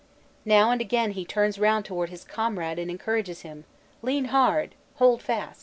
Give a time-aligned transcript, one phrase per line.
[0.45, 3.65] Now and again he turns round towards his comrade and encourages him:
[4.01, 5.59] "Lean hard!" "Hold fast!"